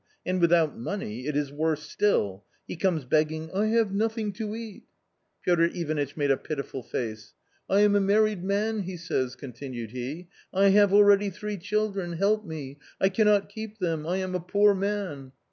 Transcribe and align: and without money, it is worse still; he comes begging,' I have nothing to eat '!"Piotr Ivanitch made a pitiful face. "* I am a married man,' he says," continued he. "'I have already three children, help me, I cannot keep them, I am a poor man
and 0.25 0.41
without 0.41 0.75
money, 0.75 1.27
it 1.27 1.37
is 1.37 1.51
worse 1.51 1.83
still; 1.83 2.43
he 2.67 2.75
comes 2.75 3.05
begging,' 3.05 3.51
I 3.53 3.67
have 3.67 3.93
nothing 3.93 4.33
to 4.33 4.55
eat 4.55 4.81
'!"Piotr 5.45 5.65
Ivanitch 5.65 6.17
made 6.17 6.31
a 6.31 6.37
pitiful 6.37 6.81
face. 6.81 7.35
"* 7.59 7.61
I 7.69 7.81
am 7.81 7.95
a 7.95 8.01
married 8.01 8.43
man,' 8.43 8.79
he 8.79 8.97
says," 8.97 9.35
continued 9.35 9.91
he. 9.91 10.27
"'I 10.65 10.69
have 10.69 10.91
already 10.91 11.29
three 11.29 11.57
children, 11.57 12.13
help 12.13 12.43
me, 12.43 12.79
I 12.99 13.09
cannot 13.09 13.47
keep 13.49 13.77
them, 13.77 14.07
I 14.07 14.17
am 14.17 14.33
a 14.33 14.39
poor 14.39 14.73
man 14.73 15.33